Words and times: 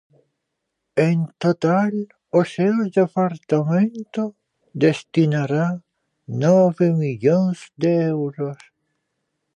En 1.09 1.17
total, 1.43 1.93
o 2.39 2.41
seu 2.53 2.75
departamento 2.99 4.23
destinará 4.85 5.67
nove 6.45 6.85
millóns 7.01 7.57
de 7.81 7.91
euros. 8.15 8.59